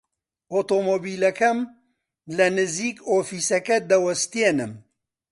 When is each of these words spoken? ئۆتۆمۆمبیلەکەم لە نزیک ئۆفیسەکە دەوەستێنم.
ئۆتۆمۆمبیلەکەم 0.53 1.59
لە 2.37 2.47
نزیک 2.57 2.97
ئۆفیسەکە 3.09 3.77
دەوەستێنم. 3.89 4.73